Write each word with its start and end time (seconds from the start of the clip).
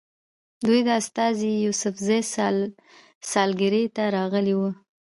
دوی 0.67 0.79
د 0.87 0.89
استاد 0.99 1.33
یوسفزي 1.65 2.19
سالګرې 3.31 3.83
ته 3.95 4.03
راغلي 4.17 4.53
وو. 4.59 4.69